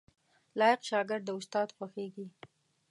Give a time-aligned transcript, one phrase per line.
[0.59, 2.27] لايق شاګرد د استاد خوښیږي